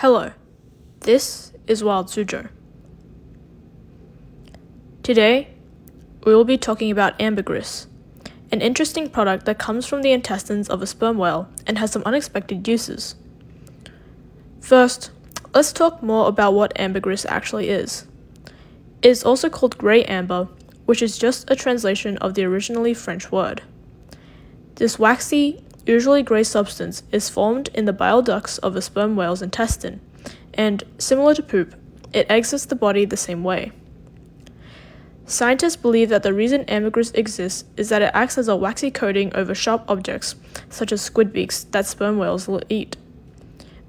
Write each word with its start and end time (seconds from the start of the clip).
Hello, 0.00 0.32
this 1.00 1.52
is 1.66 1.84
Wild 1.84 2.06
Suzhou. 2.06 2.48
Today, 5.02 5.48
we 6.24 6.34
will 6.34 6.46
be 6.46 6.56
talking 6.56 6.90
about 6.90 7.20
ambergris, 7.20 7.86
an 8.50 8.62
interesting 8.62 9.10
product 9.10 9.44
that 9.44 9.58
comes 9.58 9.84
from 9.84 10.00
the 10.00 10.12
intestines 10.12 10.70
of 10.70 10.80
a 10.80 10.86
sperm 10.86 11.18
whale 11.18 11.50
and 11.66 11.76
has 11.76 11.92
some 11.92 12.02
unexpected 12.06 12.66
uses. 12.66 13.14
First, 14.62 15.10
let's 15.52 15.70
talk 15.70 16.02
more 16.02 16.28
about 16.28 16.54
what 16.54 16.80
ambergris 16.80 17.26
actually 17.26 17.68
is. 17.68 18.06
It 19.02 19.10
is 19.10 19.22
also 19.22 19.50
called 19.50 19.76
grey 19.76 20.04
amber, 20.04 20.48
which 20.86 21.02
is 21.02 21.18
just 21.18 21.50
a 21.50 21.54
translation 21.54 22.16
of 22.22 22.32
the 22.32 22.44
originally 22.44 22.94
French 22.94 23.30
word. 23.30 23.60
This 24.76 24.98
waxy, 24.98 25.62
usually 25.90 26.22
grey 26.22 26.44
substance 26.44 27.02
is 27.12 27.28
formed 27.28 27.68
in 27.74 27.84
the 27.84 27.92
bile 27.92 28.22
ducts 28.22 28.56
of 28.58 28.76
a 28.76 28.80
sperm 28.80 29.16
whale's 29.16 29.42
intestine, 29.42 30.00
and, 30.54 30.84
similar 30.96 31.34
to 31.34 31.42
poop, 31.42 31.74
it 32.12 32.30
exits 32.30 32.64
the 32.64 32.74
body 32.74 33.04
the 33.04 33.16
same 33.16 33.44
way. 33.44 33.72
Scientists 35.26 35.76
believe 35.76 36.08
that 36.08 36.22
the 36.22 36.32
reason 36.32 36.64
ambergris 36.68 37.12
exists 37.12 37.64
is 37.76 37.88
that 37.88 38.02
it 38.02 38.10
acts 38.14 38.38
as 38.38 38.48
a 38.48 38.56
waxy 38.56 38.90
coating 38.90 39.34
over 39.34 39.54
sharp 39.54 39.84
objects, 39.88 40.34
such 40.68 40.90
as 40.92 41.02
squid 41.02 41.32
beaks, 41.32 41.64
that 41.64 41.86
sperm 41.86 42.18
whales 42.18 42.48
will 42.48 42.62
eat. 42.68 42.96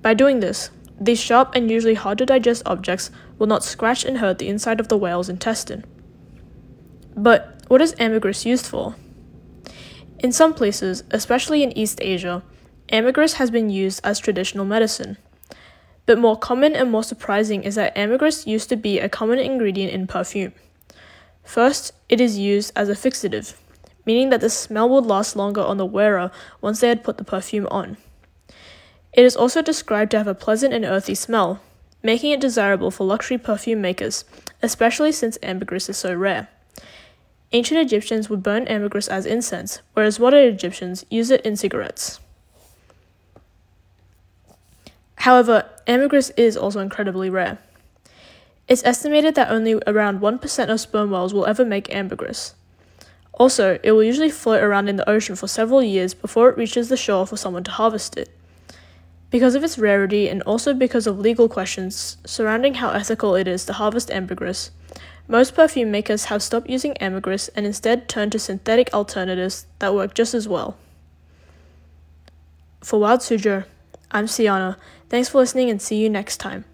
By 0.01 0.13
doing 0.13 0.39
this, 0.39 0.69
these 0.99 1.19
sharp 1.19 1.55
and 1.55 1.71
usually 1.71 1.95
hard 1.95 2.19
to 2.19 2.25
digest 2.25 2.61
objects 2.65 3.09
will 3.39 3.47
not 3.47 3.63
scratch 3.63 4.05
and 4.05 4.19
hurt 4.19 4.37
the 4.37 4.49
inside 4.49 4.79
of 4.79 4.87
the 4.87 4.97
whale's 4.97 5.29
intestine. 5.29 5.83
But 7.15 7.59
what 7.67 7.81
is 7.81 7.95
ambergris 7.99 8.45
used 8.45 8.67
for? 8.67 8.95
In 10.21 10.31
some 10.31 10.53
places, 10.53 11.03
especially 11.09 11.63
in 11.63 11.75
East 11.75 11.97
Asia, 11.99 12.43
ambergris 12.91 13.33
has 13.33 13.49
been 13.49 13.71
used 13.71 14.01
as 14.03 14.19
traditional 14.19 14.65
medicine. 14.65 15.17
But 16.05 16.19
more 16.19 16.37
common 16.37 16.75
and 16.75 16.91
more 16.91 17.03
surprising 17.03 17.63
is 17.63 17.73
that 17.73 17.97
ambergris 17.97 18.45
used 18.45 18.69
to 18.69 18.75
be 18.75 18.99
a 18.99 19.09
common 19.09 19.39
ingredient 19.39 19.91
in 19.91 20.05
perfume. 20.05 20.53
First, 21.43 21.93
it 22.07 22.21
is 22.21 22.37
used 22.37 22.71
as 22.75 22.87
a 22.87 22.93
fixative, 22.93 23.55
meaning 24.05 24.29
that 24.29 24.41
the 24.41 24.49
smell 24.51 24.87
would 24.89 25.07
last 25.07 25.35
longer 25.35 25.61
on 25.61 25.77
the 25.77 25.87
wearer 25.87 26.29
once 26.61 26.81
they 26.81 26.89
had 26.89 27.03
put 27.03 27.17
the 27.17 27.23
perfume 27.23 27.67
on. 27.71 27.97
It 29.13 29.25
is 29.25 29.35
also 29.35 29.63
described 29.63 30.11
to 30.11 30.19
have 30.19 30.27
a 30.27 30.35
pleasant 30.35 30.71
and 30.71 30.85
earthy 30.85 31.15
smell, 31.15 31.61
making 32.03 32.29
it 32.29 32.39
desirable 32.39 32.91
for 32.91 33.05
luxury 33.05 33.39
perfume 33.39 33.81
makers, 33.81 34.23
especially 34.61 35.13
since 35.13 35.39
ambergris 35.41 35.89
is 35.89 35.97
so 35.97 36.13
rare. 36.13 36.47
Ancient 37.53 37.79
Egyptians 37.79 38.29
would 38.29 38.41
burn 38.41 38.67
ambergris 38.67 39.09
as 39.09 39.25
incense, 39.25 39.81
whereas 39.93 40.19
modern 40.19 40.47
Egyptians 40.47 41.05
use 41.09 41.29
it 41.31 41.41
in 41.41 41.57
cigarettes. 41.57 42.19
However, 45.15 45.69
ambergris 45.85 46.31
is 46.31 46.55
also 46.55 46.79
incredibly 46.79 47.29
rare. 47.29 47.59
It's 48.67 48.83
estimated 48.85 49.35
that 49.35 49.51
only 49.51 49.75
around 49.85 50.21
1% 50.21 50.69
of 50.69 50.79
sperm 50.79 51.11
whales 51.11 51.33
will 51.33 51.45
ever 51.45 51.65
make 51.65 51.93
ambergris. 51.93 52.55
Also, 53.33 53.79
it 53.83 53.91
will 53.91 54.03
usually 54.03 54.29
float 54.29 54.63
around 54.63 54.87
in 54.87 54.95
the 54.95 55.09
ocean 55.09 55.35
for 55.35 55.47
several 55.47 55.83
years 55.83 56.13
before 56.13 56.49
it 56.49 56.57
reaches 56.57 56.87
the 56.87 56.97
shore 56.97 57.27
for 57.27 57.37
someone 57.37 57.63
to 57.65 57.71
harvest 57.71 58.17
it. 58.17 58.29
Because 59.31 59.55
of 59.55 59.63
its 59.63 59.79
rarity 59.79 60.29
and 60.29 60.43
also 60.43 60.73
because 60.73 61.07
of 61.07 61.17
legal 61.17 61.47
questions 61.47 62.17
surrounding 62.25 62.75
how 62.75 62.91
ethical 62.91 63.33
it 63.35 63.47
is 63.47 63.65
to 63.65 63.73
harvest 63.73 64.11
ambergris, 64.11 64.71
most 65.27 65.55
perfume 65.55 65.89
makers 65.89 66.25
have 66.25 66.43
stopped 66.43 66.69
using 66.69 66.97
ambergris 67.01 67.47
and 67.55 67.65
instead 67.65 68.09
turned 68.09 68.33
to 68.33 68.39
synthetic 68.39 68.93
alternatives 68.93 69.65
that 69.79 69.95
work 69.95 70.13
just 70.13 70.33
as 70.33 70.47
well. 70.47 70.75
For 72.81 72.99
Wild 72.99 73.21
Suzhou, 73.21 73.63
I'm 74.11 74.25
Siana. 74.25 74.75
Thanks 75.07 75.29
for 75.29 75.37
listening 75.37 75.69
and 75.69 75.81
see 75.81 75.95
you 75.95 76.09
next 76.09 76.37
time. 76.37 76.65